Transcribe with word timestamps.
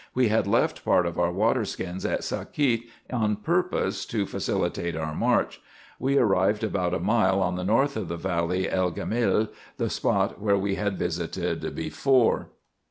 We 0.15 0.29
had 0.29 0.47
left 0.47 0.83
part 0.83 1.05
of 1.05 1.19
our 1.19 1.31
water 1.31 1.63
skins 1.63 2.07
at 2.07 2.23
Sakiet, 2.23 2.85
on 3.13 3.35
purpose 3.35 4.03
to 4.07 4.25
facilitate 4.25 4.95
our 4.95 5.13
march. 5.13 5.61
We 5.99 6.17
arrived 6.17 6.63
about 6.63 6.95
a 6.95 6.99
mile 6.99 7.39
on 7.39 7.55
the 7.55 7.63
north 7.63 7.95
of 7.95 8.07
the 8.07 8.17
valley 8.17 8.67
Ell 8.67 8.89
Gimal, 8.91 9.49
the 9.77 9.91
spot 9.91 10.41
which 10.41 10.55
we 10.57 10.73
had 10.73 10.97
visited 10.97 11.75
before. 11.75 12.49